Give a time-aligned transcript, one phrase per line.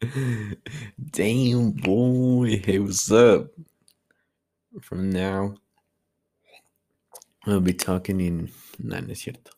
[1.10, 2.62] Damn, boy.
[2.64, 3.50] Hey, what's up?
[4.80, 5.54] From now,
[7.46, 8.50] I'll be talking in.
[8.78, 9.50] Nah, no es cierto.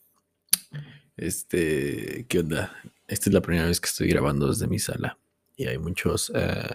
[1.16, 2.72] Este, ¿qué onda?
[3.06, 5.18] Esta es la primera vez que estoy grabando desde mi sala.
[5.56, 6.32] Y hay muchos.
[6.34, 6.74] eh,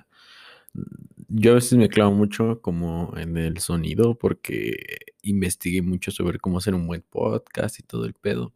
[1.28, 6.60] yo a veces me clavo mucho como en el sonido porque investigué mucho sobre cómo
[6.60, 8.54] hacer un buen podcast y todo el pedo.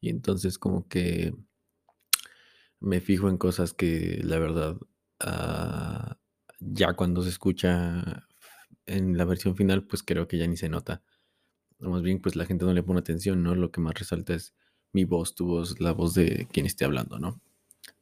[0.00, 1.34] Y entonces como que
[2.80, 4.76] me fijo en cosas que la verdad
[5.20, 6.16] ah,
[6.60, 8.26] ya cuando se escucha
[8.86, 11.02] en la versión final pues creo que ya ni se nota.
[11.78, 13.54] Más bien pues la gente no le pone atención, ¿no?
[13.54, 14.54] Lo que más resalta es
[14.92, 17.40] mi voz, tu voz, la voz de quien esté hablando, ¿no?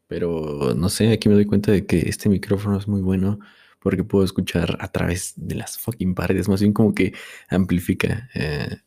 [0.06, 3.38] Pero no sé, aquí me doy cuenta de que este micrófono es muy bueno
[3.80, 7.14] porque puedo escuchar a través de las fucking paredes, más bien como que
[7.48, 8.78] amplifica eh,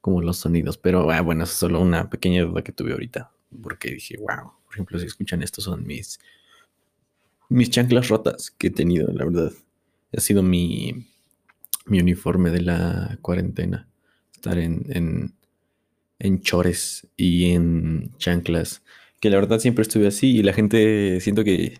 [0.00, 0.78] como los sonidos.
[0.78, 3.30] Pero ah, bueno, es solo una pequeña duda que tuve ahorita,
[3.62, 6.20] porque dije, wow, por ejemplo, si escuchan esto son mis,
[7.48, 9.52] mis chanclas rotas que he tenido, la verdad.
[10.14, 11.06] Ha sido mi,
[11.86, 13.88] mi uniforme de la cuarentena,
[14.32, 15.34] estar en, en,
[16.18, 18.82] en chores y en chanclas
[19.20, 21.78] que la verdad siempre estuve así y la gente siento que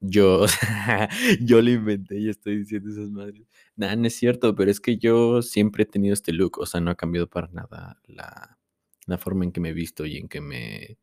[0.00, 0.44] yo,
[1.40, 3.48] yo lo inventé y estoy diciendo esas madres.
[3.74, 6.80] Nada, no es cierto, pero es que yo siempre he tenido este look, o sea,
[6.80, 8.58] no ha cambiado para nada la,
[9.06, 10.98] la forma en que me he visto y en que me,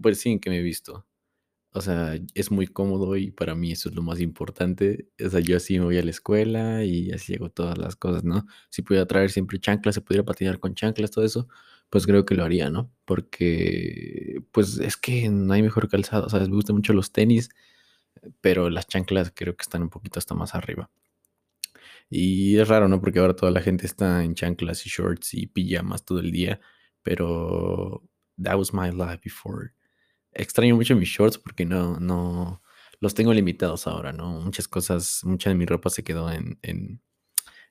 [0.00, 1.06] pues sí, en que me he visto.
[1.72, 5.08] O sea, es muy cómodo y para mí eso es lo más importante.
[5.24, 8.24] O sea, yo así me voy a la escuela y así hago todas las cosas,
[8.24, 8.46] ¿no?
[8.70, 11.48] Si pudiera traer siempre chanclas, se pudiera patinar con chanclas, todo eso,
[11.90, 12.92] pues creo que lo haría, ¿no?
[13.04, 16.48] Porque, pues es que no hay mejor calzado, ¿sabes?
[16.48, 17.50] Me gustan mucho los tenis,
[18.40, 20.90] pero las chanclas creo que están un poquito hasta más arriba.
[22.10, 23.00] Y es raro, ¿no?
[23.00, 26.60] Porque ahora toda la gente está en chanclas y shorts y pijamas todo el día,
[27.02, 28.02] pero
[28.42, 29.72] that was my life before.
[30.32, 32.62] Extraño mucho mis shorts porque no, no,
[33.00, 34.40] los tengo limitados ahora, ¿no?
[34.40, 37.00] Muchas cosas, mucha de mi ropa se quedó en, en,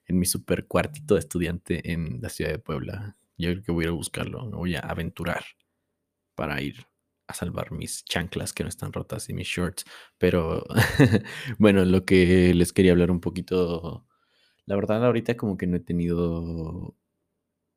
[0.08, 3.18] mi super cuartito de estudiante en la ciudad de Puebla.
[3.36, 5.44] Yo creo que voy a ir a buscarlo, me voy a aventurar
[6.34, 6.86] para ir
[7.26, 9.84] a salvar mis chanclas que no están rotas y mis shorts.
[10.16, 10.64] Pero
[11.58, 14.06] bueno, lo que les quería hablar un poquito,
[14.66, 16.96] la verdad ahorita como que no he tenido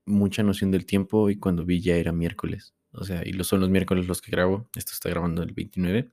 [0.05, 2.73] mucha noción del tiempo y cuando vi ya era miércoles.
[2.93, 4.69] O sea, y lo son los miércoles los que grabo.
[4.75, 6.11] Esto está grabando el 29.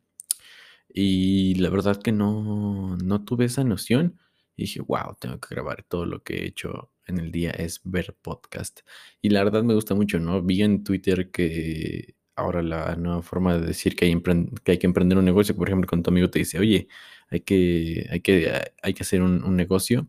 [0.89, 4.19] Y la verdad que no, no tuve esa noción.
[4.57, 5.85] Y dije, wow, tengo que grabar.
[5.85, 8.81] Todo lo que he hecho en el día es ver podcast.
[9.21, 10.43] Y la verdad me gusta mucho, ¿no?
[10.43, 14.23] Vi en Twitter que ahora la nueva forma de decir que hay,
[14.65, 16.89] que, emprender un negocio, por ejemplo, cuando tu amigo te dice, oye,
[17.31, 18.53] hay que, hay que,
[18.83, 20.09] hay que hacer un, un negocio,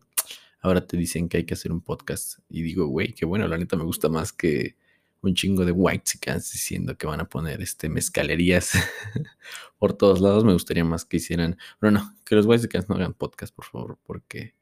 [0.62, 2.40] ahora te dicen que hay que hacer un podcast.
[2.50, 4.76] Y digo, güey, qué bueno, la neta me gusta más que
[5.22, 8.72] un chingo de whitexicans diciendo que van a poner este mezcalerías
[9.78, 10.46] por todos lados.
[10.46, 13.98] Me gustaría más que hicieran, bueno, no, que los whitexicans no hagan podcast, por favor,
[14.04, 14.56] porque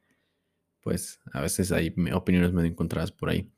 [0.82, 3.50] pues a veces hay opiniones medio encontradas por ahí.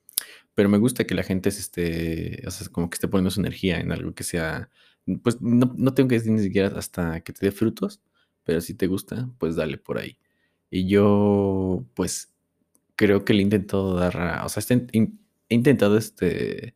[0.56, 3.40] Pero me gusta que la gente se esté, o sea, como que esté poniendo su
[3.40, 4.70] energía en algo que sea,
[5.24, 8.02] pues no, no tengo que decir ni siquiera hasta que te dé frutos,
[8.44, 10.18] pero si te gusta, pues dale por ahí.
[10.72, 12.34] Y yo, pues,
[12.96, 14.88] creo que le he intentado dar, o sea, este-
[15.50, 16.76] he intentado este,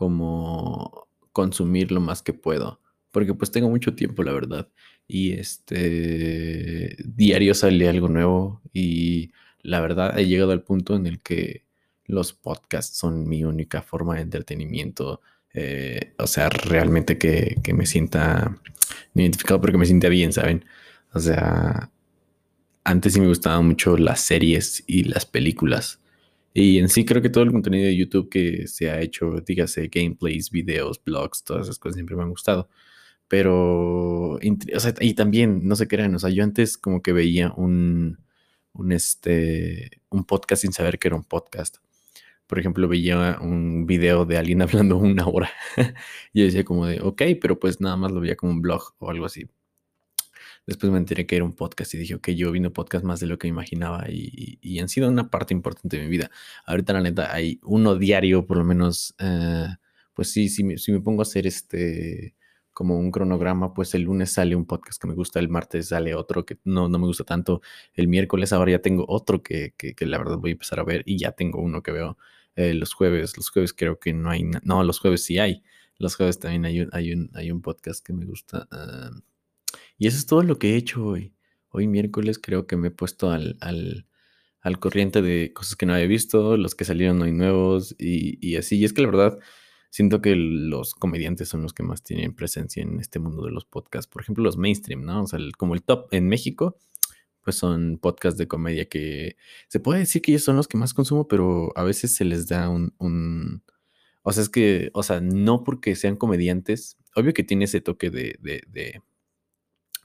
[0.00, 2.80] como consumir lo más que puedo,
[3.10, 4.66] porque pues tengo mucho tiempo, la verdad.
[5.06, 11.20] Y este, diario sale algo nuevo y la verdad he llegado al punto en el
[11.20, 11.66] que
[12.06, 15.20] los podcasts son mi única forma de entretenimiento.
[15.52, 18.56] eh, o sea, realmente que, que me sienta
[19.14, 20.64] identificado porque me sienta bien, ¿saben?
[21.12, 21.90] O sea,
[22.84, 26.00] antes sí me gustaban mucho las series y las películas.
[26.52, 29.88] Y en sí creo que todo el contenido de YouTube que se ha hecho, dígase
[29.88, 32.68] gameplays, videos, blogs, todas esas cosas siempre me han gustado.
[33.28, 34.40] Pero, o
[35.00, 38.18] y también, no se crean, o sea, yo antes como que veía un,
[38.72, 41.78] un, este, un podcast sin saber que era un podcast.
[42.48, 45.50] Por ejemplo, veía un video de alguien hablando una hora.
[46.32, 48.94] y yo decía como de, ok, pero pues nada más lo veía como un blog
[48.98, 49.48] o algo así.
[50.66, 53.26] Después me enteré que era un podcast y dije, ok, yo vino podcast más de
[53.26, 56.30] lo que me imaginaba y, y han sido una parte importante de mi vida.
[56.66, 59.66] Ahorita, la neta, hay uno diario, por lo menos, eh,
[60.14, 62.36] pues sí, si me, si me pongo a hacer este
[62.72, 66.14] como un cronograma, pues el lunes sale un podcast que me gusta, el martes sale
[66.14, 67.60] otro que no, no me gusta tanto,
[67.94, 70.84] el miércoles ahora ya tengo otro que, que, que la verdad voy a empezar a
[70.84, 72.16] ver y ya tengo uno que veo
[72.56, 75.62] eh, los jueves, los jueves creo que no hay, no, los jueves sí hay,
[75.98, 78.66] los jueves también hay un, hay un, hay un podcast que me gusta.
[78.70, 79.10] ah,
[80.00, 81.34] y eso es todo lo que he hecho hoy.
[81.68, 84.06] Hoy miércoles creo que me he puesto al, al,
[84.62, 88.56] al corriente de cosas que no había visto, los que salieron hoy nuevos y, y
[88.56, 88.78] así.
[88.78, 89.38] Y es que la verdad,
[89.90, 93.66] siento que los comediantes son los que más tienen presencia en este mundo de los
[93.66, 94.10] podcasts.
[94.10, 95.24] Por ejemplo, los mainstream, ¿no?
[95.24, 96.78] O sea, como el top en México,
[97.42, 99.36] pues son podcasts de comedia que
[99.68, 102.48] se puede decir que ellos son los que más consumo, pero a veces se les
[102.48, 103.62] da un, un
[104.22, 108.10] o sea, es que, o sea, no porque sean comediantes, obvio que tiene ese toque
[108.10, 108.38] de,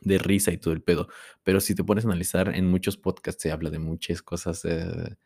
[0.01, 1.07] de risa y todo el pedo,
[1.43, 5.17] pero si te pones a analizar, en muchos podcasts se habla de muchas cosas, eh,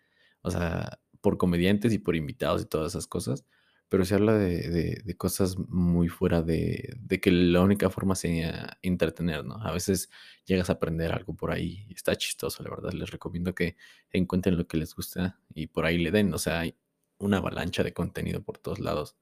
[0.41, 3.45] o sea, por comediantes y por invitados y todas esas cosas,
[3.89, 8.77] pero se habla de, de, cosas muy fuera de, de, que la única forma sea
[8.83, 9.55] entretener, ¿no?
[9.55, 10.09] A veces
[10.45, 13.77] llegas a aprender algo por ahí, está chistoso, la verdad, les recomiendo que
[14.11, 16.75] encuentren lo que les gusta y por ahí le den, o sea, hay
[17.17, 19.17] una avalancha de contenido por todos lados.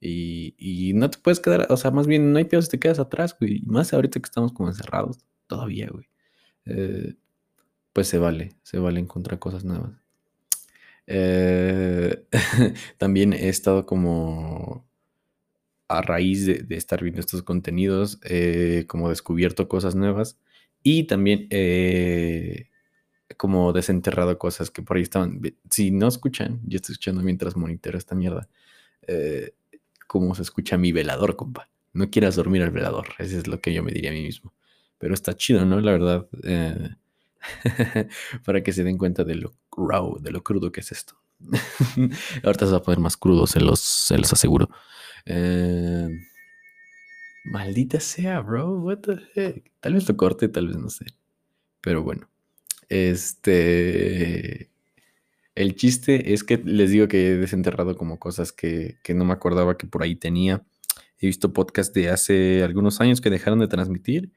[0.00, 2.78] Y, y no te puedes quedar, o sea, más bien no hay peor si te
[2.78, 3.62] quedas atrás, güey.
[3.66, 6.08] Más ahorita que estamos como encerrados, todavía, güey.
[6.66, 7.14] Eh,
[7.92, 9.92] pues se vale, se vale encontrar cosas nuevas.
[11.06, 12.24] Eh,
[12.98, 14.86] también he estado como
[15.88, 20.38] a raíz de, estar viendo estos contenidos, eh, como descubierto cosas nuevas
[20.82, 21.48] y también
[23.36, 25.40] como desenterrado cosas que por ahí estaban.
[25.70, 28.48] Si no escuchan, yo estoy escuchando mientras monitoro esta mierda,
[29.06, 29.54] eh,
[30.08, 31.70] cómo se escucha mi velador, compa.
[31.92, 34.52] No quieras dormir al velador, eso es lo que yo me diría a mí mismo.
[34.98, 35.80] Pero está chido, ¿no?
[35.80, 36.26] La verdad.
[36.42, 36.96] Eh,
[38.44, 41.14] para que se den cuenta de lo raw, de lo crudo que es esto.
[42.42, 44.68] Ahorita se va a poner más crudo, se los, se los aseguro.
[45.24, 46.08] Eh,
[47.44, 48.80] maldita sea, bro.
[48.80, 49.00] What?
[49.80, 51.06] Tal vez lo corte, tal vez no sé.
[51.80, 52.28] Pero bueno.
[52.88, 54.67] Este.
[55.58, 59.32] El chiste es que les digo que he desenterrado como cosas que, que no me
[59.32, 60.64] acordaba que por ahí tenía.
[61.18, 64.30] He visto podcasts de hace algunos años que dejaron de transmitir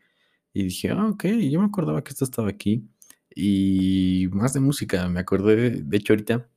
[0.52, 2.90] y dije, ah, ok, yo me acordaba que esto estaba aquí.
[3.36, 6.50] Y más de música, me acordé, de hecho ahorita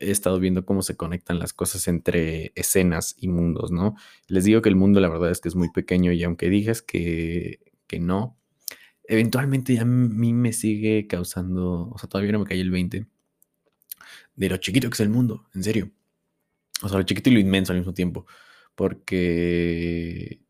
[0.00, 3.96] he estado viendo cómo se conectan las cosas entre escenas y mundos, ¿no?
[4.28, 6.80] Les digo que el mundo la verdad es que es muy pequeño y aunque digas
[6.80, 8.38] que, que no,
[9.04, 13.08] eventualmente ya a mí me sigue causando, o sea, todavía no me cae el 20
[14.36, 15.90] de lo chiquito que es el mundo, en serio.
[16.82, 18.26] O sea, lo chiquito y lo inmenso al mismo tiempo.
[18.74, 20.40] Porque,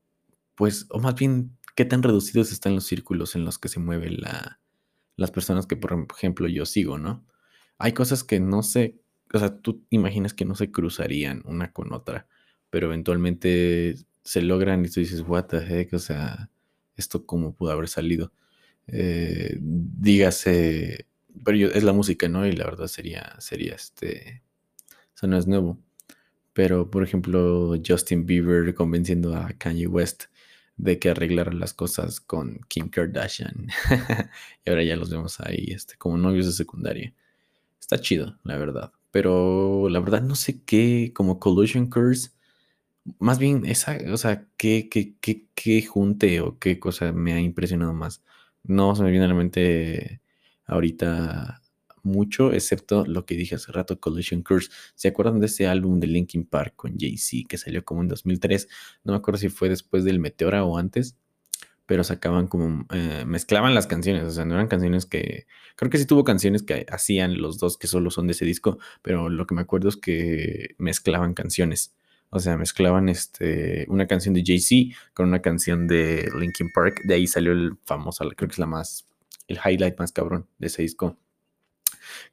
[0.55, 4.21] pues, o más bien, qué tan reducidos están los círculos en los que se mueven
[4.21, 4.61] la,
[5.17, 7.25] las personas que, por ejemplo, yo sigo, ¿no?
[7.79, 8.99] Hay cosas que no sé,
[9.33, 12.29] o sea, tú imaginas que no se cruzarían una con otra,
[12.71, 16.51] pero eventualmente se logran y tú dices, what the heck, o sea,
[16.97, 18.33] esto cómo pudo haber salido.
[18.87, 21.07] Eh, dígase,
[21.43, 22.47] pero es la música, ¿no?
[22.47, 24.43] Y la verdad sería, sería este,
[25.15, 25.79] eso no es nuevo.
[26.53, 30.25] Pero, por ejemplo, Justin Bieber convenciendo a Kanye West
[30.77, 33.69] de que arreglara las cosas con Kim Kardashian.
[34.65, 37.15] y ahora ya los vemos ahí, este, como novios de secundaria.
[37.81, 38.93] Está chido, la verdad.
[39.11, 42.31] Pero la verdad no sé qué, como Collusion Curse,
[43.19, 47.41] más bien esa, o sea, qué, qué, qué, qué junte o qué cosa me ha
[47.41, 48.23] impresionado más.
[48.65, 50.21] No se me viene a la mente
[50.67, 51.61] ahorita
[52.05, 54.71] mucho, excepto lo que dije hace rato, Collision Curse.
[54.95, 58.69] ¿Se acuerdan de ese álbum de Linkin Park con Jay-Z que salió como en 2003?
[59.05, 61.17] No me acuerdo si fue después del Meteora o antes,
[61.87, 65.47] pero sacaban como, eh, mezclaban las canciones, o sea, no eran canciones que,
[65.77, 68.79] creo que sí tuvo canciones que hacían los dos que solo son de ese disco,
[69.03, 71.95] pero lo que me acuerdo es que mezclaban canciones.
[72.31, 77.03] O sea, mezclaban este, una canción de Jay-Z con una canción de Linkin Park.
[77.05, 79.07] De ahí salió el famoso, creo que es la más,
[79.49, 81.19] el highlight más cabrón de ese disco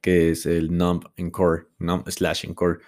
[0.01, 2.79] que es el Numb Encore, Numb slash Encore.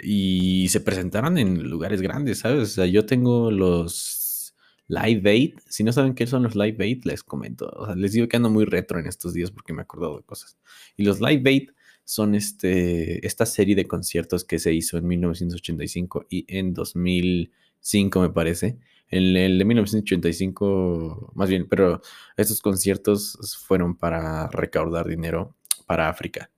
[0.00, 2.62] Y se presentaron en lugares grandes, ¿sabes?
[2.62, 4.54] O sea, yo tengo los
[4.88, 5.54] Live Aid.
[5.68, 7.70] Si no saben qué son los Live Aid, les comento.
[7.76, 10.16] O sea, les digo que ando muy retro en estos días porque me he acordado
[10.16, 10.58] de cosas.
[10.96, 11.70] Y los Live Aid
[12.04, 18.30] son este, esta serie de conciertos que se hizo en 1985 y en 2005, me
[18.30, 18.78] parece.
[19.12, 22.00] En el de 1985, más bien, pero
[22.34, 25.54] estos conciertos fueron para recaudar dinero
[25.86, 26.50] para África.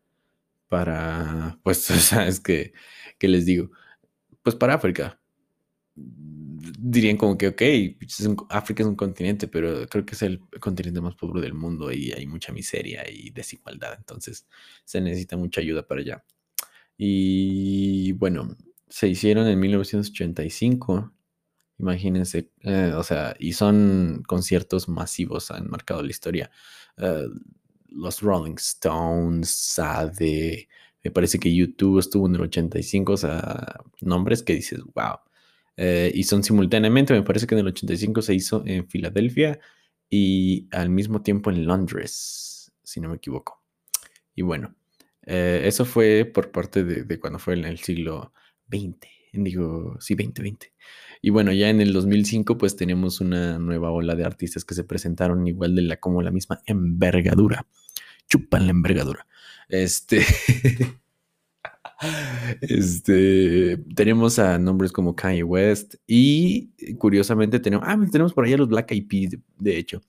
[0.68, 2.72] Para, pues, ¿sabes qué,
[3.18, 3.70] qué les digo?
[4.42, 5.20] Pues para África.
[5.96, 7.62] Dirían como que, ok,
[8.50, 12.12] África es un continente, pero creo que es el continente más pobre del mundo y
[12.12, 13.94] hay mucha miseria y desigualdad.
[13.98, 14.46] Entonces
[14.84, 16.24] se necesita mucha ayuda para allá.
[16.96, 18.56] Y bueno,
[18.88, 21.12] se hicieron en 1985
[21.78, 26.50] Imagínense, eh, o sea, y son conciertos masivos, han marcado la historia.
[26.96, 27.26] Eh,
[27.88, 30.68] los Rolling Stones, Sade,
[31.02, 35.18] me parece que YouTube estuvo en el 85, o sea, nombres que dices, wow.
[35.76, 39.58] Eh, y son simultáneamente, me parece que en el 85 se hizo en Filadelfia
[40.08, 43.62] y al mismo tiempo en Londres, si no me equivoco.
[44.36, 44.74] Y bueno,
[45.22, 48.32] eso fue por parte de, de, cuando fue en el siglo
[48.70, 50.72] XX, digo, sí, 2020.
[51.22, 54.84] Y bueno, ya en el 2005 pues tenemos una nueva ola de artistas que se
[54.84, 57.66] presentaron igual de la como la misma envergadura.
[58.28, 59.26] Chupan la envergadura.
[59.68, 60.20] Este
[62.60, 68.68] Este, tenemos a nombres como Kanye West y curiosamente tenemos, ah, tenemos por allá los
[68.68, 70.02] Black Eyed Peas, de hecho.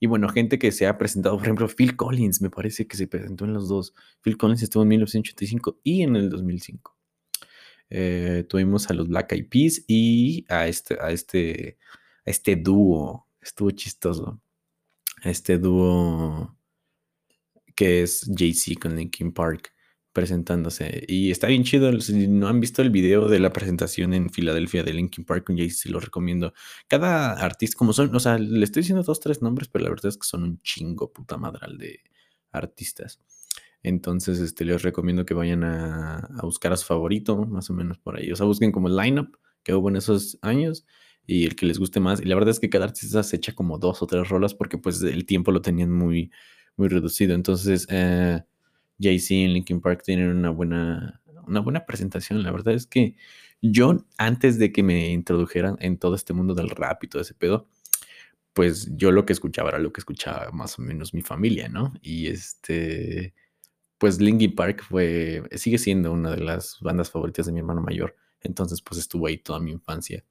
[0.00, 3.06] Y bueno, gente que se ha presentado, por ejemplo, Phil Collins, me parece que se
[3.06, 3.94] presentó en los dos.
[4.22, 6.93] Phil Collins estuvo en 1985 y en el 2005.
[7.90, 11.78] Eh, tuvimos a los Black Eyed Peas y a este, a este,
[12.26, 13.28] a este dúo.
[13.40, 14.40] Estuvo chistoso.
[15.24, 16.56] este dúo
[17.74, 19.72] que es Jay-Z con Linkin Park
[20.14, 21.04] presentándose.
[21.08, 22.00] Y está bien chido.
[22.00, 25.58] Si no han visto el video de la presentación en Filadelfia de Linkin Park con
[25.58, 26.54] Jay-Z, lo recomiendo.
[26.88, 30.06] Cada artista, como son, o sea, le estoy diciendo dos, tres nombres, pero la verdad
[30.06, 32.00] es que son un chingo puta madral de
[32.52, 33.20] artistas.
[33.84, 38.16] Entonces, este, les recomiendo que vayan a, buscar a su favorito, más o menos por
[38.18, 38.32] ahí.
[38.32, 40.86] O sea, busquen como el lineup que hubo en esos años
[41.26, 42.20] y el que les guste más.
[42.20, 44.78] Y la verdad es que cada artista se echa como dos o tres rolas porque
[44.78, 46.32] pues el tiempo lo tenían muy,
[46.76, 47.34] muy reducido.
[47.34, 48.42] Entonces, eh,
[48.98, 52.42] Jay-Z en Linkin Park tienen una buena, una buena presentación.
[52.42, 53.16] La verdad es que
[53.60, 57.34] yo, antes de que me introdujeran en todo este mundo del rap y todo ese
[57.34, 57.68] pedo,
[58.54, 61.92] pues yo lo que escuchaba era lo que escuchaba más o menos mi familia, ¿no?
[62.00, 63.34] Y este,
[63.98, 68.16] pues Linkin Park fue, sigue siendo una de las bandas favoritas de mi hermano mayor.
[68.40, 70.24] Entonces, pues estuvo ahí toda mi infancia.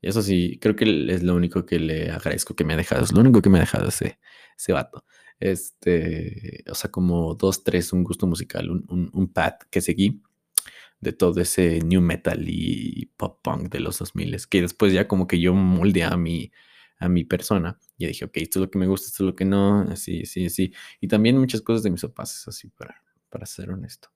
[0.00, 3.04] Y eso sí, creo que es lo único que le agradezco que me ha dejado,
[3.04, 4.18] es lo único que me ha dejado ese,
[4.56, 5.04] ese vato.
[5.40, 10.22] Este, o sea, como dos, tres, un gusto musical, un, un, un path que seguí
[11.00, 15.26] de todo ese new metal y pop punk de los 2000 que después ya como
[15.28, 16.50] que yo moldeé a mi,
[16.98, 19.36] a mi persona y dije, ok, esto es lo que me gusta, esto es lo
[19.36, 20.72] que no, así, así, así.
[21.00, 24.10] Y también muchas cosas de mis papás, así, para, para ser honesto.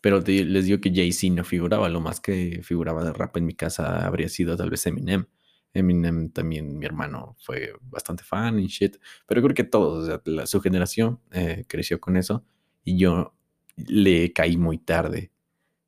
[0.00, 3.54] Pero les digo que Jay-Z no figuraba, lo más que figuraba de rap en mi
[3.54, 5.26] casa habría sido tal vez Eminem.
[5.72, 8.96] Eminem también, mi hermano fue bastante fan y shit,
[9.26, 12.44] pero creo que todos, su generación eh, creció con eso
[12.84, 13.34] y yo
[13.76, 15.32] le caí muy tarde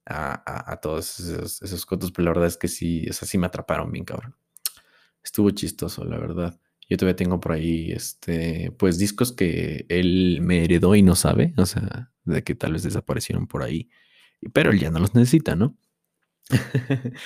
[0.06, 3.46] a, todos esos, esos, cotos, pero la verdad es que sí, o sea, sí me
[3.46, 4.34] atraparon bien, cabrón.
[5.26, 6.60] Estuvo chistoso, la verdad.
[6.88, 11.52] Yo todavía tengo por ahí, este, pues discos que él me heredó y no sabe,
[11.56, 13.90] o sea, de que tal vez desaparecieron por ahí,
[14.54, 15.76] pero él ya no los necesita, ¿no?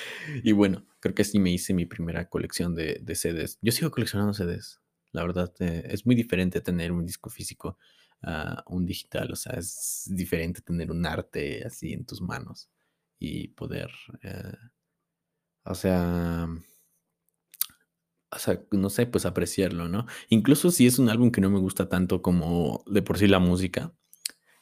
[0.43, 3.59] y bueno, creo que sí me hice mi primera colección de, de CDs.
[3.61, 4.81] Yo sigo coleccionando CDs.
[5.11, 7.77] La verdad, eh, es muy diferente tener un disco físico
[8.23, 9.31] a un digital.
[9.31, 12.67] O sea, es diferente tener un arte así en tus manos
[13.19, 13.91] y poder,
[14.23, 14.57] eh,
[15.65, 16.47] o sea,
[18.31, 20.05] o sea, no sé, pues apreciarlo, ¿no?
[20.29, 23.39] Incluso si es un álbum que no me gusta tanto como de por sí la
[23.39, 23.93] música,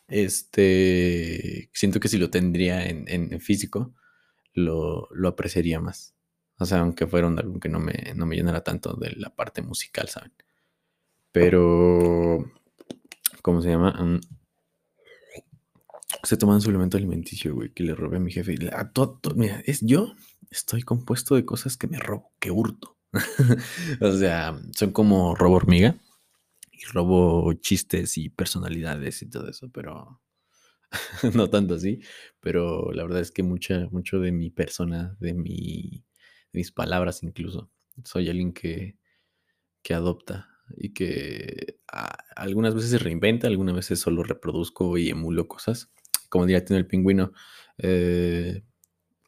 [0.07, 3.93] este, siento que si lo tendría en, en físico,
[4.53, 6.15] lo, apreciaría más.
[6.59, 9.33] O sea, aunque fuera un álbum que no me, no me llenara tanto de la
[9.35, 10.33] parte musical, ¿saben?
[11.31, 12.51] Pero,
[13.41, 13.95] ¿cómo se llama?
[14.01, 14.19] Um,
[16.23, 18.55] se toma un suplemento alimenticio, güey, que le robé a mi jefe.
[18.73, 20.13] A todo, mira, es yo
[20.49, 22.97] estoy compuesto de cosas que me robo, que hurto.
[24.01, 25.95] o sea, son como robo hormiga
[26.71, 30.21] y robo chistes y personalidades y todo eso, pero
[31.33, 32.01] no tanto así,
[32.39, 36.03] pero la verdad es que mucha, mucho de mi persona, de, mi,
[36.53, 37.71] mis palabras incluso,
[38.03, 38.97] soy alguien que,
[39.81, 41.79] que adopta y que
[42.35, 45.91] algunas veces se reinventa, algunas veces solo reproduzco y emulo cosas.
[46.29, 47.31] Como diría tiene el pingüino,
[47.79, 48.63] eh,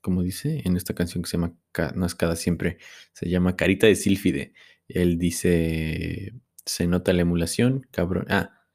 [0.02, 1.56] como dice en esta canción que se llama
[1.96, 2.78] No es cada siempre,
[3.14, 4.54] se llama Carita de Sílfide.
[4.88, 6.34] Él dice,
[6.66, 8.26] se nota la emulación, cabrón.
[8.30, 8.66] Ah,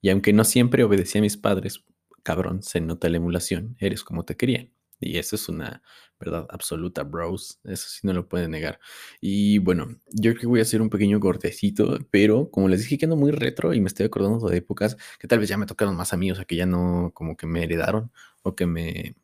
[0.00, 1.84] y aunque no siempre obedecí a mis padres,
[2.22, 4.70] cabrón, se nota la emulación, eres como te querían.
[5.00, 5.82] Y eso es una
[6.18, 7.60] verdad absoluta, bros.
[7.64, 8.80] Eso sí no lo pueden negar.
[9.20, 12.98] Y bueno, yo creo que voy a hacer un pequeño cortecito, pero como les dije
[12.98, 15.66] que ando muy retro y me estoy acordando de épocas que tal vez ya me
[15.66, 18.12] tocaron más amigos, o sea, que ya no como que me heredaron
[18.42, 19.16] o que me...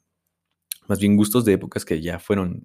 [0.90, 2.64] Más bien gustos de épocas que ya fueron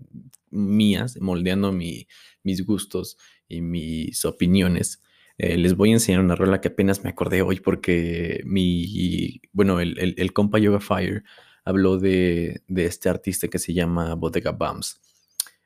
[0.49, 2.07] mías, moldeando mi,
[2.41, 5.03] mis gustos y mis opiniones.
[5.37, 9.79] Eh, les voy a enseñar una rola que apenas me acordé hoy porque mi, bueno,
[9.79, 11.23] el, el, compa Yoga Fire
[11.65, 14.99] habló de, de, este artista que se llama Bodega Bums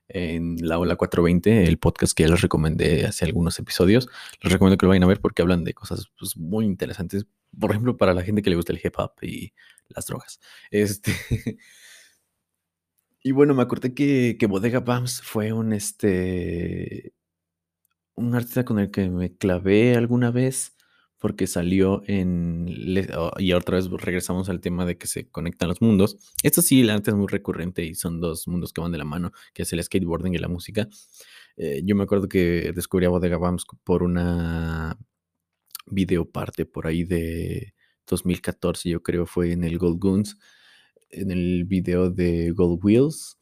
[0.10, 4.10] en la Ola 420, el podcast que ya les recomendé hace algunos episodios.
[4.44, 7.26] Les recomiendo que lo vayan a ver porque hablan de cosas pues, muy interesantes,
[7.58, 9.54] por ejemplo, para la gente que le gusta el hip hop y
[9.88, 10.42] las drogas.
[10.72, 11.14] Este.
[13.30, 17.14] Y bueno, me acordé que, Bodega Bums fue un, este,
[18.16, 20.76] un artista con el que me clavé alguna vez
[21.20, 22.66] porque salió en...
[23.38, 26.18] Y otra vez regresamos al tema de que se conectan los mundos.
[26.42, 29.32] Esto sí, la es muy recurrente y son dos mundos que van de la mano,
[29.54, 30.90] que es el skateboarding y la música.
[31.56, 34.98] Eh, yo me acuerdo que descubrí a Bodega Bams por una
[35.86, 37.76] videoparte por ahí de
[38.08, 40.36] 2014, yo creo, fue en el Gold Goons,
[41.12, 43.38] en el video de Gold Wheels.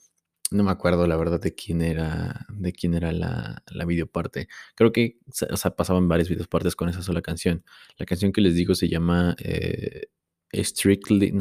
[0.49, 4.47] No me acuerdo la verdad de quién era, de quién era la, la videoparte.
[4.75, 5.17] Creo que
[5.51, 7.65] o sea, pasaban varias videopartes con esa sola canción.
[7.97, 10.07] La canción que les digo se llama eh,
[10.53, 11.33] Strictly.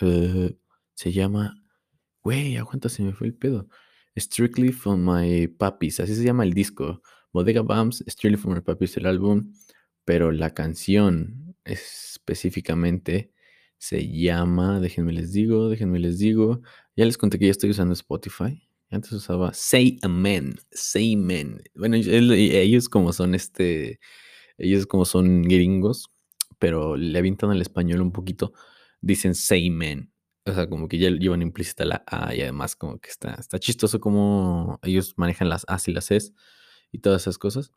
[0.00, 0.56] Eh,
[0.94, 1.56] se llama.
[2.22, 3.68] Güey, aguanta, se me fue el pedo.
[4.16, 6.00] Strictly for My Puppies.
[6.00, 7.02] Así se llama el disco.
[7.32, 9.52] Bodega Bumps, Strictly for My Puppies, el álbum.
[10.04, 13.31] Pero la canción específicamente
[13.82, 16.62] se llama, déjenme les digo, déjenme les digo.
[16.94, 18.62] Ya les conté que ya estoy usando Spotify.
[18.92, 21.60] Antes usaba Say Amen, Say Amen.
[21.74, 23.98] Bueno, ellos como son este,
[24.56, 26.12] ellos como son gringos,
[26.60, 28.52] pero le avientan al español un poquito,
[29.00, 30.12] dicen Say Amen.
[30.46, 33.58] O sea, como que ya llevan implícita la A y además como que está, está
[33.58, 36.32] chistoso como ellos manejan las A y las S
[36.92, 37.72] y todas esas cosas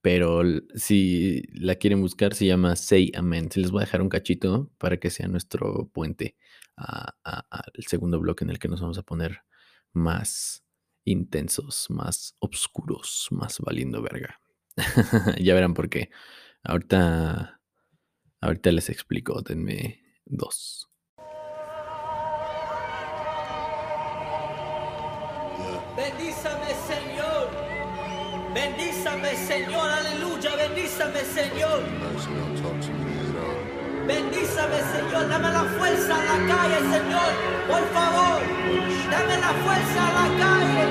[0.00, 0.42] pero
[0.74, 3.50] si la quieren buscar se llama Say Amen.
[3.50, 6.36] Se les voy a dejar un cachito para que sea nuestro puente
[6.76, 9.42] al segundo bloque en el que nos vamos a poner
[9.92, 10.64] más
[11.04, 14.40] intensos, más oscuros, más valiendo verga.
[15.40, 16.10] ya verán por qué.
[16.62, 17.60] Ahorita,
[18.40, 19.42] ahorita les explico.
[19.42, 20.88] Denme dos.
[28.58, 31.80] Bendízame, Señor, aleluya, bendízame, Señor.
[34.04, 37.30] Bendízame, Señor, dame la fuerza a la calle, Señor,
[37.70, 38.40] por favor.
[39.12, 40.84] Dame la fuerza a la calle.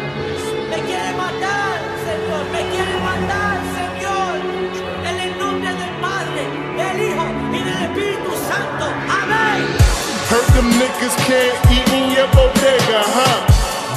[0.69, 1.75] Me quiere matar,
[2.07, 4.35] Señor, me quiere matar, Señor.
[5.09, 6.43] En el nombre del Padre,
[6.79, 8.85] del Hijo y del Espíritu Santo.
[9.19, 9.59] Amén.
[10.29, 13.43] Heard them niggas can't eat in your bodega, huh?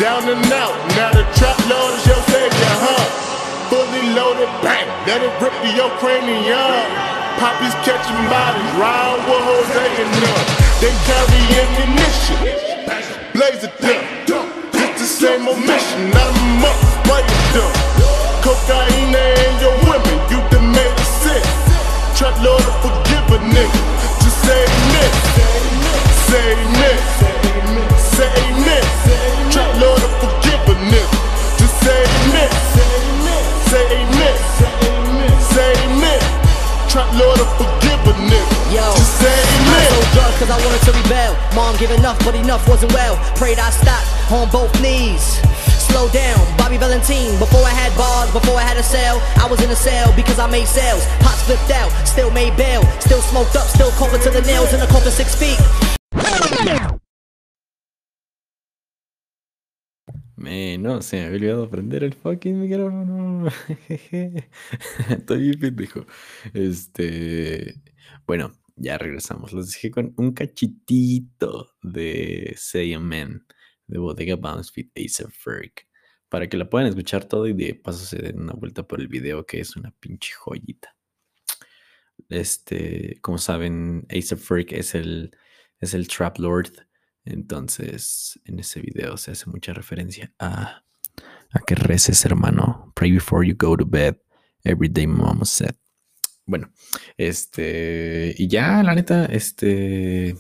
[0.00, 3.29] Down and out, now the trap lord is your savior, huh?
[3.70, 6.82] Fully loaded, bang, let it rip to your cranium.
[7.38, 10.42] Poppies catching bodies, round with Jose and them.
[10.82, 12.38] They carry ammunition,
[13.32, 14.02] blaze it down.
[14.75, 16.26] It's the same old mission, a
[16.58, 17.73] month, spray it down.
[18.42, 20.40] Cocaine and your women, you
[43.40, 45.40] Prayed I stopped on both knees.
[45.88, 47.38] Slow down, Bobby Valentine.
[47.38, 50.38] Before I had bars, before I had a cell, I was in a cell because
[50.38, 51.06] I made sales.
[51.20, 52.82] Pots flipped out, still made bail.
[53.00, 55.58] Still smoked up, still cold to the nails in a to six feet.
[60.36, 63.48] Me, no, se me había olvidado prender el fucking micrófono.
[65.08, 66.04] Estoy bien pendejo.
[66.52, 67.80] Este,
[68.26, 69.52] bueno, ya regresamos.
[69.52, 73.47] Los dejé con un cachitito de Say Amen
[73.86, 75.73] de Bodega Bounce Fit Ace Ferg.
[76.28, 79.08] Para que la puedan escuchar todo y de paso se den una vuelta por el
[79.08, 80.97] video que es una pinche joyita.
[82.28, 85.36] Este, como saben, Ace Ferg es el,
[85.78, 86.73] es el Trap Lord.
[87.25, 90.84] Entonces, en ese video se hace mucha referencia a,
[91.52, 92.93] a que reces, hermano.
[92.95, 94.16] Pray before you go to bed.
[94.64, 95.75] Every day mama said.
[96.50, 96.73] Bueno,
[97.17, 100.34] este, y ya, la neta, este,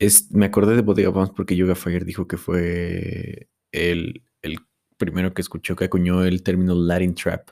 [0.00, 4.58] es, me acordé de Bodega Bounce porque Yoga Fire dijo que fue el, el
[4.96, 7.50] primero que escuchó, que acuñó el término Latin Trap,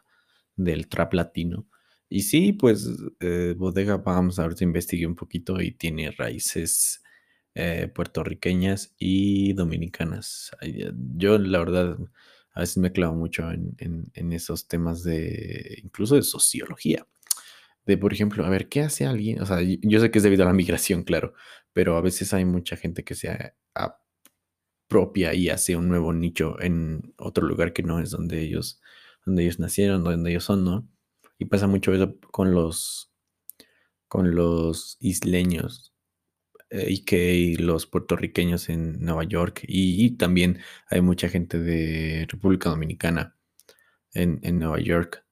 [0.57, 1.69] del trap latino.
[2.09, 2.91] Y sí, pues
[3.21, 7.05] eh, Bodega Bounce, ahorita investigué un poquito y tiene raíces
[7.55, 10.51] eh, puertorriqueñas y dominicanas.
[11.17, 11.99] Yo, la verdad,
[12.57, 17.07] a veces me clavo mucho en, en- esos temas de, incluso de sociología.
[17.87, 19.41] De, por ejemplo, a ver, ¿qué hace alguien?
[19.43, 21.35] O sea, yo sé que es debido a la migración, claro,
[21.73, 23.55] pero a veces hay mucha gente que se
[24.89, 28.81] apropia y hace un nuevo nicho en otro lugar que no es donde ellos,
[29.25, 30.89] donde ellos nacieron, donde ellos son, ¿no?
[31.39, 33.13] Y pasa mucho eso con los,
[34.09, 35.95] con los isleños
[36.71, 42.71] eh, y los puertorriqueños en Nueva York y, y también hay mucha gente de República
[42.71, 43.37] Dominicana
[44.13, 45.25] en, en Nueva York,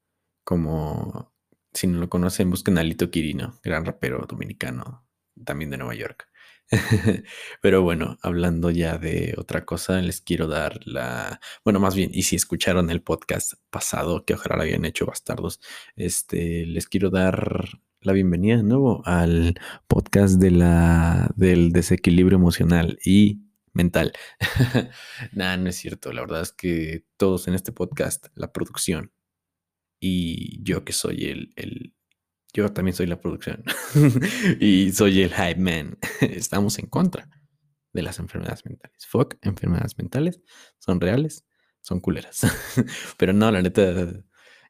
[0.45, 1.35] como
[1.73, 5.07] si no lo conocen, busquen a Lito Quirino, gran rapero dominicano,
[5.45, 6.29] también de Nueva York.
[7.61, 12.23] Pero bueno, hablando ya de otra cosa, les quiero dar la, bueno, más bien, y
[12.23, 15.61] si escucharon el podcast pasado, que ojalá lo habían hecho bastardos,
[15.97, 22.99] este, les quiero dar la bienvenida de nuevo al podcast de la, del desequilibrio emocional
[23.03, 23.41] y
[23.73, 24.13] mental.
[25.33, 26.13] Nada, no es cierto.
[26.13, 29.11] La verdad es que todos en este podcast, la producción
[30.01, 31.95] y yo que soy el, el
[32.53, 33.65] yo también soy la producción
[34.61, 35.99] y soy el hype man.
[36.21, 37.31] Estamos en contra
[37.95, 39.07] de las enfermedades mentales.
[39.07, 40.43] Fuck, enfermedades mentales
[40.79, 41.47] son reales,
[41.81, 42.43] son culeras.
[43.17, 44.25] Pero no, la neta,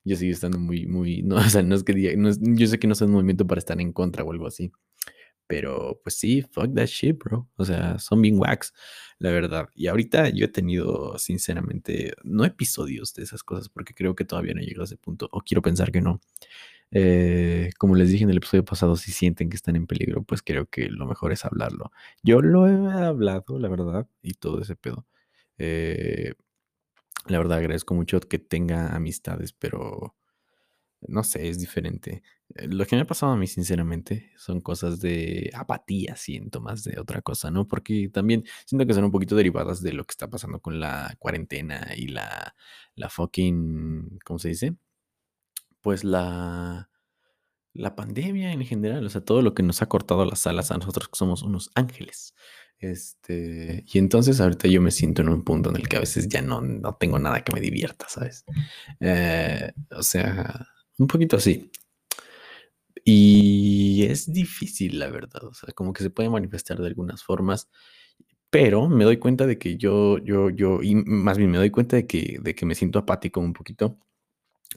[0.05, 2.67] yo sigo estando muy, muy, no, o sea, no es que diga, no es- yo
[2.67, 4.73] sé que no es un movimiento para estar en contra o algo así.
[5.47, 7.49] Pero pues sí, fuck that shit, bro.
[7.57, 8.73] O sea, son bien wax,
[9.19, 9.69] la verdad.
[9.75, 14.55] Y ahorita yo he tenido, sinceramente, no episodios de esas cosas porque creo que todavía
[14.55, 15.29] no he llegado a ese punto.
[15.33, 16.21] O quiero pensar que no.
[16.91, 20.43] Eh, como les dije en el episodio pasado, si sienten que están en peligro, pues
[20.43, 21.91] creo que lo mejor es hablarlo.
[22.23, 25.07] Yo lo he hablado, la verdad, y todo ese pedo.
[25.59, 26.35] Eh,
[27.27, 30.15] la verdad agradezco mucho que tenga amistades, pero
[31.07, 32.23] no sé, es diferente.
[32.55, 36.83] Eh, Lo que me ha pasado a mí, sinceramente, son cosas de apatía, siento más
[36.85, 37.69] de otra cosa, ¿no?
[37.69, 41.15] Porque también siento que son un poquito derivadas de lo que está pasando con la
[41.19, 42.55] cuarentena y la,
[42.97, 44.77] la fucking, ¿cómo se dice?
[45.83, 46.89] Pues la,
[47.75, 50.79] la pandemia en general, o sea, todo lo que nos ha cortado las alas a
[50.79, 52.35] nosotros que somos unos ángeles.
[52.79, 56.29] Este, y entonces ahorita yo me siento en un punto en el que a veces
[56.29, 58.45] ya no, no tengo nada que me divierta, ¿sabes?
[59.01, 60.67] Eh, o sea,
[60.99, 61.71] un poquito así.
[63.05, 65.45] Y es difícil, la verdad.
[65.45, 67.69] O sea, como que se puede manifestar de algunas formas,
[68.51, 71.97] pero me doy cuenta de que yo, yo, yo, y más bien me doy cuenta
[71.97, 73.99] de que, de que me siento apático un poquito,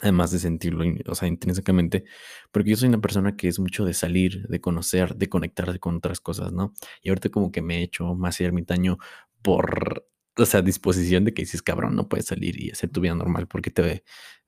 [0.01, 2.05] además de sentirlo, o sea, intrínsecamente,
[2.51, 5.97] porque yo soy una persona que es mucho de salir, de conocer, de conectarse con
[5.97, 6.73] otras cosas, ¿no?
[7.01, 8.97] Y ahorita como que me he hecho más ermitaño
[9.41, 10.07] por,
[10.37, 13.47] o sea, disposición de que dices, cabrón, no puedes salir y hacer tu vida normal
[13.47, 14.03] porque te ve,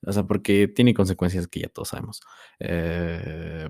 [0.06, 2.20] o sea, porque tiene consecuencias que ya todos sabemos.
[2.60, 3.68] Eh,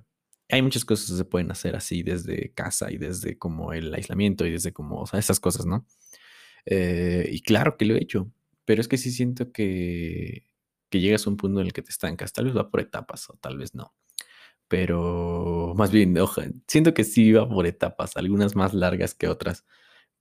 [0.51, 4.47] hay muchas cosas que se pueden hacer así desde casa y desde como el aislamiento
[4.47, 5.87] y desde como, o sea, esas cosas, ¿no?
[6.67, 8.31] Eh, y claro que lo he hecho,
[8.65, 10.47] pero es que sí siento que,
[10.91, 12.33] que llegas a un punto en el que te estancas.
[12.33, 13.95] Tal vez va por etapas o tal vez no.
[14.69, 19.67] Pero más bien, oja, siento que sí va por etapas, algunas más largas que otras.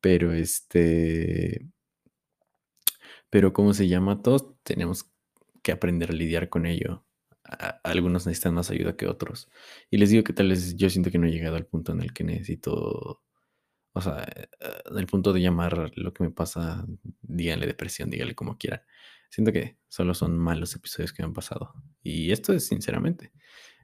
[0.01, 1.67] Pero este,
[3.29, 4.21] pero ¿cómo se llama?
[4.21, 5.11] Todos tenemos
[5.63, 7.05] que aprender a lidiar con ello.
[7.83, 9.49] Algunos necesitan más ayuda que otros.
[9.89, 12.01] Y les digo que tal vez yo siento que no he llegado al punto en
[12.01, 13.23] el que necesito,
[13.93, 14.47] o sea, eh,
[14.91, 16.85] en el punto de llamar lo que me pasa,
[17.21, 18.81] díganle depresión, díganle como quieran.
[19.29, 21.73] Siento que solo son malos episodios que me han pasado.
[22.03, 23.31] Y esto es sinceramente.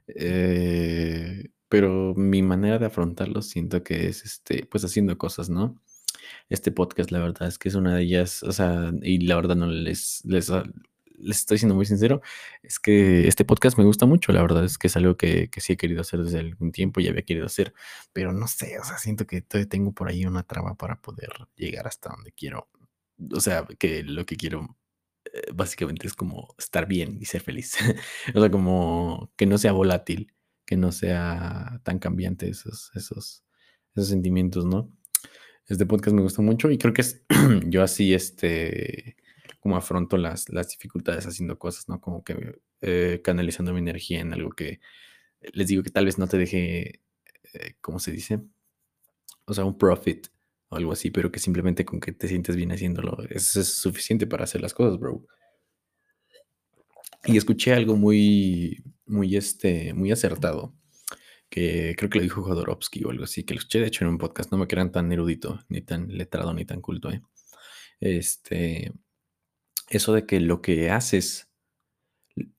[0.08, 5.80] Eh, pero mi manera de afrontarlo siento que es, este, pues haciendo cosas, ¿no?
[6.48, 9.56] Este podcast, la verdad es que es una de ellas, o sea, y la verdad
[9.56, 10.64] no les, les, ah,
[11.18, 12.20] les estoy siendo muy sincero,
[12.62, 15.60] es que este podcast me gusta mucho, la verdad es que es algo que, que
[15.60, 17.74] sí he querido hacer desde algún tiempo y había querido hacer,
[18.12, 21.30] pero no sé, o sea, siento que todavía tengo por ahí una traba para poder
[21.56, 22.68] llegar hasta donde quiero.
[23.32, 24.76] O sea, que lo que quiero
[25.54, 27.76] básicamente es como estar bien y ser feliz.
[28.34, 30.32] o sea, como que no sea volátil,
[30.64, 33.44] que no sea tan cambiante esos, esos,
[33.94, 34.92] esos sentimientos, ¿no?
[35.68, 37.24] Este podcast me gusta mucho y creo que es
[37.66, 39.16] yo así, este,
[39.60, 42.00] como afronto las, las dificultades haciendo cosas, ¿no?
[42.00, 44.80] Como que eh, canalizando mi energía en algo que
[45.40, 47.00] les digo que tal vez no te deje,
[47.52, 48.40] eh, ¿cómo se dice?
[49.44, 50.28] O sea, un profit
[50.76, 54.44] algo así, pero que simplemente con que te sientes bien haciéndolo, eso es suficiente para
[54.44, 55.26] hacer las cosas, bro.
[57.24, 60.74] Y escuché algo muy, muy, este, muy acertado,
[61.48, 64.10] que creo que lo dijo Jodorowsky o algo así, que lo escuché de hecho en
[64.10, 67.22] un podcast, no me crean tan erudito, ni tan letrado, ni tan culto, ¿eh?
[68.00, 68.92] Este,
[69.88, 71.48] eso de que lo que haces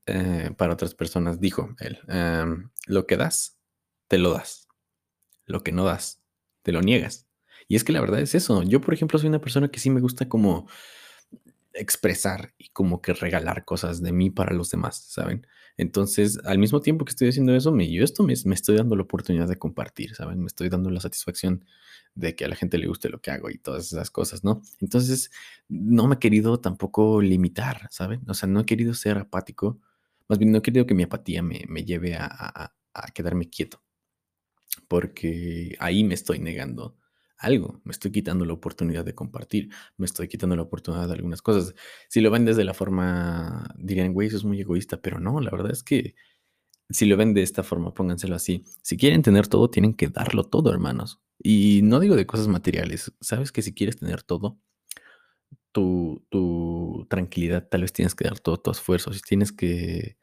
[0.05, 3.59] eh, para otras personas, dijo él, em, lo que das,
[4.07, 4.67] te lo das,
[5.45, 6.21] lo que no das,
[6.63, 7.26] te lo niegas.
[7.67, 9.89] Y es que la verdad es eso, yo por ejemplo soy una persona que sí
[9.89, 10.67] me gusta como
[11.73, 15.45] expresar y como que regalar cosas de mí para los demás, ¿saben?
[15.77, 19.03] Entonces, al mismo tiempo que estoy haciendo eso, me, yo esto me, estoy dando la
[19.03, 20.39] oportunidad de compartir, ¿saben?
[20.39, 21.65] Me estoy dando la satisfacción
[22.15, 24.61] de que a la gente le guste lo que hago y todas esas cosas, ¿no?
[24.81, 25.29] Entonces,
[25.69, 28.21] no me he querido tampoco limitar, ¿saben?
[28.27, 29.79] O sea, no he querido ser apático,
[30.27, 32.73] más bien no he querido que mi apatía me, me lleve a
[33.13, 33.83] quedarme quieto,
[34.87, 36.95] porque ahí me estoy negando
[37.37, 41.41] algo, me estoy quitando la oportunidad de compartir, me estoy quitando la oportunidad de algunas
[41.41, 41.75] cosas.
[42.09, 45.51] Si lo ven desde la forma, dirían, güey, eso es muy egoísta, pero no, la
[45.51, 46.15] verdad es que
[46.89, 48.63] si lo ven de esta forma, pónganselo así.
[48.81, 51.21] Si quieren tener todo, tienen que darlo todo, hermanos.
[51.37, 53.13] Y no digo de cosas materiales.
[53.21, 54.59] Sabes que si quieres tener todo,
[55.71, 59.13] tu, tu tranquilidad, tal vez tienes que dar todo tu esfuerzo.
[59.13, 60.17] Si tienes que.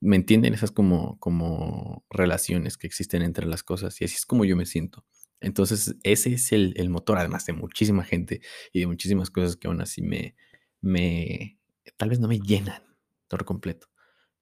[0.00, 0.54] ¿Me entienden?
[0.54, 4.00] Esas como, como relaciones que existen entre las cosas.
[4.00, 5.04] Y así es como yo me siento.
[5.44, 8.40] Entonces, ese es el, motor, además de muchísima gente
[8.72, 10.34] y de muchísimas cosas que aún así me,
[10.80, 11.58] me,
[11.98, 12.82] tal vez no me llenan
[13.28, 13.88] por completo,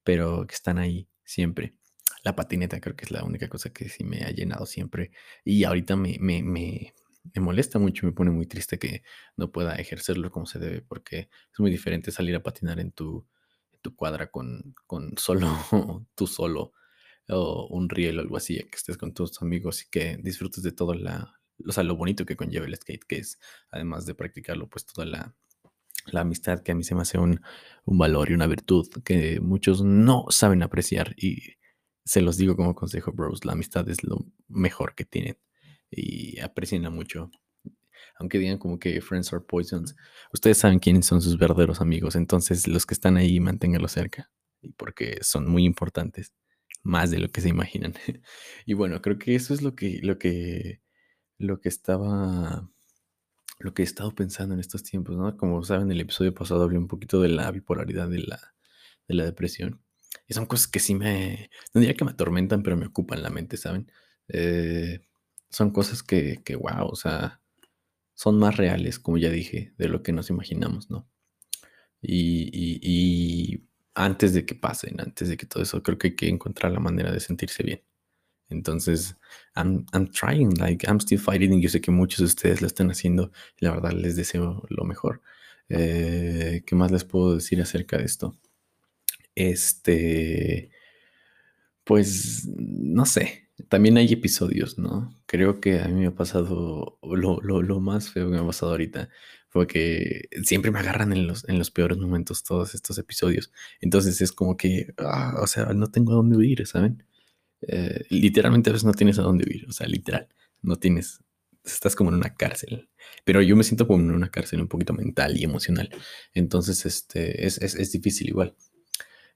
[0.05, 1.75] pero que están ahí siempre.
[2.23, 5.11] La patineta creo que es la única cosa que sí me ha llenado siempre.
[5.45, 6.95] Y ahorita me, me, me,
[7.35, 9.03] me molesta mucho, me pone muy triste que
[9.37, 13.27] no pueda ejercerlo como se debe, porque es muy diferente salir a patinar en tu,
[13.73, 15.49] en tu cuadra con, con solo,
[16.15, 16.75] tú solo,
[17.33, 20.73] o un riel o algo así, que estés con tus amigos y que disfrutes de
[20.73, 23.39] todo la, o sea, lo bonito que conlleva el skate, que es,
[23.71, 25.35] además de practicarlo, pues toda la,
[26.07, 27.41] la amistad que a mí se me hace un,
[27.85, 31.57] un, valor y una virtud que muchos no saben apreciar y
[32.05, 34.19] se los digo como consejo, bros, la amistad es lo
[34.49, 35.39] mejor que tienen
[35.91, 37.31] y aprecienla mucho.
[38.19, 39.97] Aunque digan como que friends are poisons,
[40.33, 44.31] ustedes saben quiénes son sus verdaderos amigos, entonces los que están ahí manténganlos cerca
[44.77, 46.33] porque son muy importantes,
[46.83, 47.95] más de lo que se imaginan.
[48.67, 50.83] y bueno, creo que eso es lo que lo que
[51.39, 52.69] lo que estaba
[53.59, 55.37] lo que he estado pensando en estos tiempos, ¿no?
[55.37, 58.55] Como saben, el episodio pasado hablé un poquito de la bipolaridad de la,
[59.09, 59.83] de la depresión.
[60.29, 63.31] Y son cosas que sí me, no diría que me atormentan, pero me ocupan la
[63.31, 63.91] mente, ¿saben?
[64.29, 65.01] Eh,
[65.51, 67.43] son cosas que, que, wow, o sea,
[68.15, 71.09] son más reales, como ya dije, de lo que nos imaginamos, ¿no?
[72.01, 76.73] Y, antes de que pasen, antes de que todo eso, creo que hay que encontrar
[76.73, 77.83] la manera de sentirse bien.
[78.49, 79.17] Entonces,
[79.57, 81.61] I'm, I'm trying, like, I'm still fighting.
[81.61, 83.33] Yo sé que muchos de ustedes lo están haciendo.
[83.61, 85.23] Y la verdad, les deseo lo mejor.
[85.69, 88.39] Eh, ¿Qué más les puedo decir acerca de esto?
[89.35, 90.71] Este,
[91.85, 93.49] pues, no sé.
[93.69, 95.15] También hay episodios, ¿no?
[95.27, 98.47] Creo que a mí me ha pasado, lo, lo, lo más feo que me ha
[98.47, 99.09] pasado ahorita
[99.53, 103.53] fue que siempre me agarran en los, en los peores momentos todos estos episodios.
[103.83, 107.05] Entonces es como que, ah, o sea, no tengo a dónde huir, ¿saben?
[107.61, 110.27] Eh, literalmente a veces no tienes a dónde vivir, o sea, literal,
[110.63, 111.21] no tienes,
[111.65, 112.89] estás como en una cárcel,
[113.25, 115.91] pero yo me siento como en una cárcel un poquito mental y emocional,
[116.35, 118.57] entonces este, es, es, es difícil igual.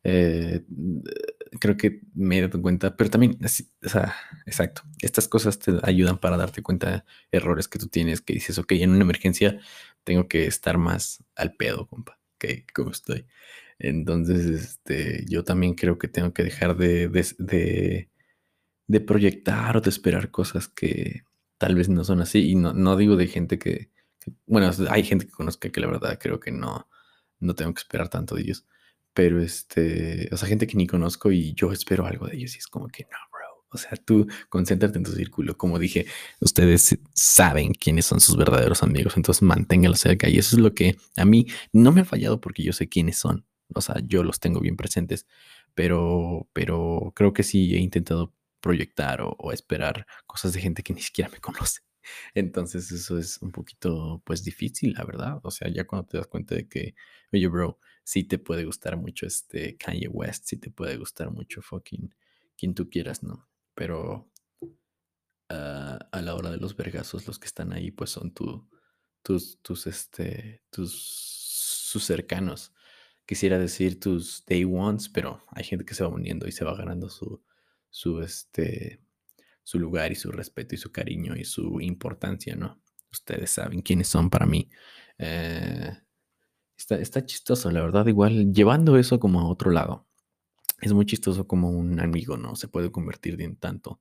[0.03, 0.65] Eh,
[1.61, 4.15] creo que me he dado cuenta, pero también, o sea,
[4.47, 8.73] exacto, estas cosas te ayudan para darte cuenta errores que tú tienes, que dices, ok,
[8.73, 9.59] en una emergencia
[10.05, 13.27] tengo que estar más al pedo, compa, que como estoy.
[13.79, 18.11] Entonces, este, yo también creo que tengo que dejar de, de, de
[18.89, 21.23] de proyectar o de esperar cosas que
[21.59, 22.51] tal vez no son así.
[22.51, 25.89] Y no, no digo de gente que, que, bueno, hay gente que conozca que la
[25.89, 26.89] verdad creo que no,
[27.41, 28.67] no tengo que esperar tanto de ellos.
[29.17, 32.59] Pero este, o sea, gente que ni conozco y yo espero algo de ellos y
[32.59, 33.65] es como que no, bro.
[33.71, 35.57] O sea, tú concéntrate en tu círculo.
[35.57, 36.05] Como dije,
[36.39, 40.29] ustedes saben quiénes son sus verdaderos amigos, entonces manténganlos cerca.
[40.29, 43.17] Y eso es lo que a mí no me ha fallado porque yo sé quiénes
[43.17, 43.47] son.
[43.75, 45.27] O sea, yo los tengo bien presentes,
[45.75, 50.93] pero, pero creo que sí he intentado proyectar o, o, esperar cosas de gente que
[50.93, 51.81] ni siquiera me conoce.
[52.35, 55.41] Entonces eso es un poquito pues difícil, la verdad.
[55.43, 56.95] O sea, ya cuando te das cuenta de que,
[57.33, 61.61] oye, bro, sí te puede gustar mucho este Kanye West, sí te puede gustar mucho
[61.61, 62.15] fucking
[62.57, 63.49] quien tú quieras, ¿no?
[63.75, 68.71] Pero uh, a la hora de los vergazos, los que están ahí pues son tu,
[69.23, 72.73] tus, tus, este, tus, sus cercanos.
[73.27, 76.77] Quisiera decir tus day ones, pero hay gente que se va uniendo y se va
[76.77, 77.43] ganando su,
[77.91, 79.01] su, este,
[79.65, 82.81] su lugar y su respeto y su cariño y su importancia, ¿no?
[83.11, 84.71] Ustedes saben quiénes son para mí.
[85.19, 86.06] Eh,
[86.77, 90.07] está, chistoso, la verdad, igual llevando eso como a otro lado.
[90.81, 92.55] Es muy chistoso como un amigo, ¿no?
[92.55, 94.01] Se puede convertir en tanto,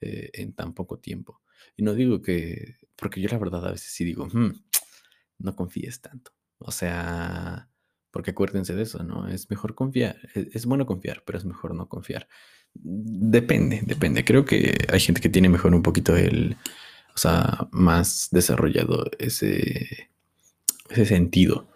[0.00, 1.42] eh, en tan poco tiempo.
[1.76, 4.52] Y no digo que, porque yo la verdad a veces sí digo, hmm,
[5.38, 6.32] no confíes tanto.
[6.58, 7.68] O sea,
[8.10, 9.28] porque acuérdense de eso, ¿no?
[9.28, 12.28] Es mejor confiar, es, es bueno confiar, pero es mejor no confiar.
[12.72, 14.24] Depende, depende.
[14.24, 16.56] Creo que hay gente que tiene mejor un poquito el,
[17.14, 20.10] o sea, más desarrollado ese,
[20.88, 21.73] ese sentido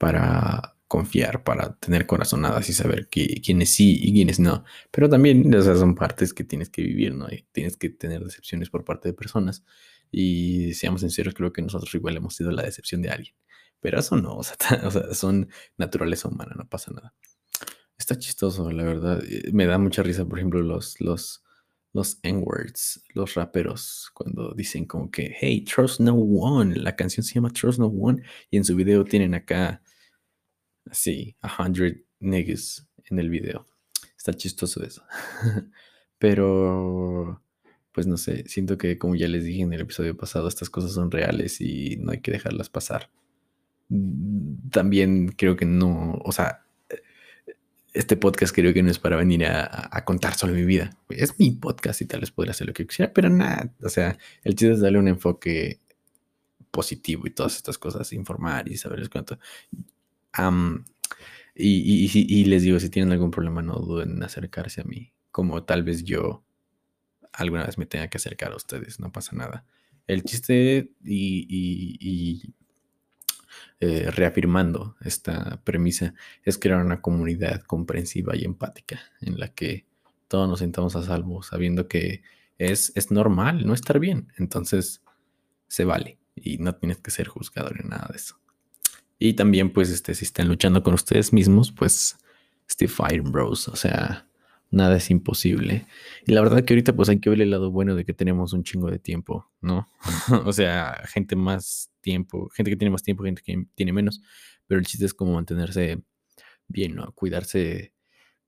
[0.00, 4.64] para confiar, para tener corazonadas y saber que, quiénes sí y quiénes no.
[4.90, 7.28] Pero también sea, son partes que tienes que vivir, ¿no?
[7.30, 9.62] Y tienes que tener decepciones por parte de personas.
[10.10, 13.34] Y seamos sinceros, creo que nosotros igual hemos sido la decepción de alguien.
[13.78, 17.14] Pero eso no, o sea, o son naturaleza humana, no pasa nada.
[17.98, 19.22] Está chistoso, la verdad.
[19.22, 21.44] Eh, me da mucha risa, por ejemplo, los, los,
[21.92, 26.74] los N-words, los raperos, cuando dicen como que, hey, trust no one.
[26.76, 28.22] La canción se llama Trust no one.
[28.50, 29.82] Y en su video tienen acá,
[30.90, 33.66] así, a hundred niggas en el video.
[34.16, 35.02] Está chistoso eso.
[36.18, 37.42] Pero,
[37.92, 40.92] pues no sé, siento que como ya les dije en el episodio pasado, estas cosas
[40.92, 43.10] son reales y no hay que dejarlas pasar.
[43.88, 46.66] Mm, También creo que no, o sea,
[47.92, 50.96] este podcast creo que no es para venir a, a contar solo mi vida.
[51.08, 54.16] Es mi podcast y tal vez podría hacer lo que quisiera, pero nada, o sea,
[54.44, 55.80] el chiste es darle un enfoque
[56.70, 59.38] positivo y todas estas cosas, informar y saberles cuánto.
[61.54, 65.82] Y, les digo, si tienen algún problema, no duden en acercarse a mí, como tal
[65.82, 66.44] vez yo
[67.32, 69.64] alguna vez me tenga que acercar a ustedes, no pasa nada.
[70.06, 72.54] El chiste y,
[73.80, 76.14] eh, reafirmando esta premisa
[76.44, 79.86] es crear una comunidad comprensiva y empática en la que
[80.28, 82.22] todos nos sentamos a salvo sabiendo que
[82.58, 85.02] es, es normal no estar bien, entonces
[85.66, 88.40] se vale y no tienes que ser juzgado ni nada de eso.
[89.22, 92.16] Y también, pues, este, si están luchando con ustedes mismos, pues,
[92.66, 93.68] stay fighting, bros.
[93.68, 94.26] O sea,
[94.70, 95.86] nada es imposible.
[96.26, 98.54] Y la verdad que ahorita, pues, hay que ver el lado bueno de que tenemos
[98.54, 99.86] un chingo de tiempo, ¿no?
[100.46, 104.22] o sea, gente más tiempo, gente que tiene más tiempo, gente que tiene menos.
[104.66, 106.02] Pero el chiste es como mantenerse
[106.66, 107.12] bien, ¿no?
[107.12, 107.92] Cuidarse,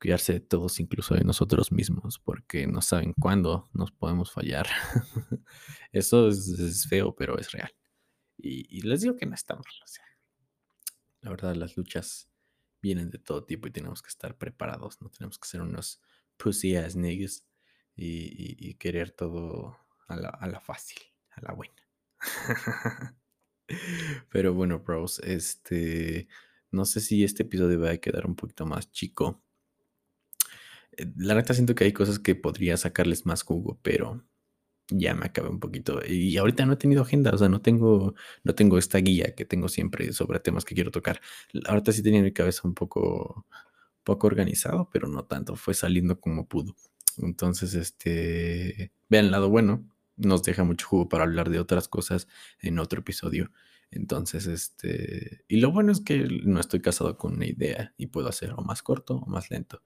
[0.01, 4.69] cuidarse de todos, incluso de nosotros mismos, porque no saben cuándo nos podemos fallar.
[5.93, 7.75] Eso es, feo, pero es real.
[8.39, 10.12] Y, y les digo que no está mal, o sea.
[11.23, 12.29] La verdad, las luchas
[12.83, 15.01] vienen de todo tipo y tenemos que estar preparados.
[15.01, 16.03] No tenemos que ser unos
[16.37, 17.47] pussy ass niggas
[17.95, 20.99] y, querer todo a la, a la fácil,
[21.31, 21.75] a la buena.
[24.31, 26.29] Pero bueno, bros, este.
[26.71, 29.43] No sé si este episodio va a quedar un poquito más chico.
[30.93, 34.25] Eh, La neta siento que hay cosas que podría sacarles más jugo, pero
[34.99, 36.01] ya me acabé un poquito.
[36.07, 39.45] Y ahorita no he tenido agenda, o sea, no tengo, no tengo esta guía que
[39.45, 41.21] tengo siempre sobre temas que quiero tocar.
[41.67, 43.47] Ahorita sí tenía mi cabeza un poco,
[44.05, 46.77] poco organizado, pero no tanto, fue saliendo como pudo.
[47.19, 52.29] Entonces, este, vean el lado bueno, nos deja mucho jugo para hablar de otras cosas
[52.61, 53.51] en otro episodio.
[53.91, 58.29] Entonces, este, y lo bueno es que no estoy casado con una idea y puedo
[58.29, 59.83] hacer o más corto o más lento.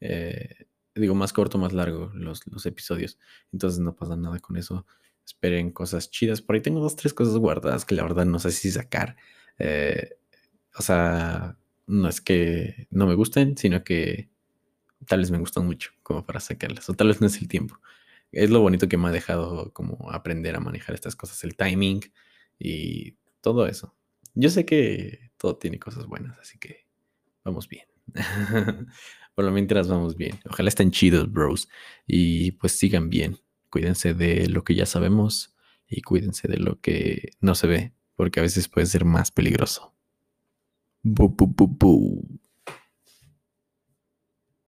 [0.00, 0.66] Eh,
[0.98, 3.18] digo, más corto, más largo los, los episodios.
[3.52, 4.86] Entonces no pasa nada con eso.
[5.24, 6.42] Esperen cosas chidas.
[6.42, 9.16] Por ahí tengo dos, tres cosas guardadas que la verdad no sé si sacar.
[9.58, 10.16] Eh,
[10.76, 14.30] o sea, no es que no me gusten, sino que
[15.06, 16.88] tal vez me gustan mucho como para sacarlas.
[16.88, 17.80] O tal vez no es el tiempo.
[18.32, 22.00] Es lo bonito que me ha dejado como aprender a manejar estas cosas, el timing
[22.58, 23.94] y todo eso.
[24.34, 26.86] Yo sé que todo tiene cosas buenas, así que
[27.44, 27.86] vamos bien.
[29.38, 30.40] Por lo mientras vamos bien.
[30.50, 31.68] Ojalá estén chidos, bros.
[32.08, 33.38] Y pues sigan bien.
[33.70, 35.54] Cuídense de lo que ya sabemos
[35.86, 39.94] y cuídense de lo que no se ve, porque a veces puede ser más peligroso.
[41.04, 42.40] Bu, bu, bu.